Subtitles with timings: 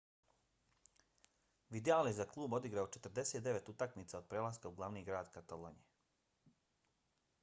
[1.75, 6.57] vidal je za klub odigrao 49 utakmica od prelaska u glavni grad katalonije